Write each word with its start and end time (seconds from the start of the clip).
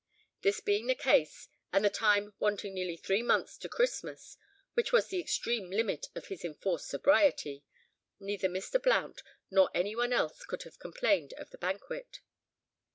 This 0.41 0.61
being 0.61 0.87
the 0.87 0.95
case, 0.95 1.47
and 1.71 1.85
the 1.85 1.89
time 1.91 2.33
wanting 2.39 2.73
nearly 2.73 2.97
three 2.97 3.21
months 3.21 3.55
to 3.59 3.69
Christmas, 3.69 4.35
which 4.73 4.91
was 4.91 5.09
the 5.09 5.19
extreme 5.19 5.69
limit 5.69 6.07
of 6.15 6.25
his 6.25 6.43
enforced 6.43 6.87
sobriety, 6.87 7.63
neither 8.19 8.49
Mr. 8.49 8.81
Blount 8.81 9.21
nor 9.51 9.69
any 9.75 9.95
one 9.95 10.11
else 10.11 10.43
could 10.43 10.63
have 10.63 10.79
complained 10.79 11.33
of 11.33 11.51
the 11.51 11.59
banquet. 11.59 12.21